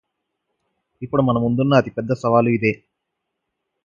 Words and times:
ఇప్పుడు 1.01 1.21
మన 1.21 1.37
ముందున్న 1.37 1.73
అతి 1.73 1.91
పెద్ద 1.91 2.13
సవాలు 2.13 2.49
ఇదే 2.49 2.73